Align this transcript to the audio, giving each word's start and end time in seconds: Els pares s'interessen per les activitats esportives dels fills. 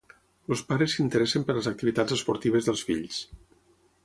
Els 0.53 0.63
pares 0.71 0.95
s'interessen 0.95 1.45
per 1.49 1.57
les 1.59 1.69
activitats 1.75 2.17
esportives 2.19 2.71
dels 2.71 2.85
fills. 2.89 3.23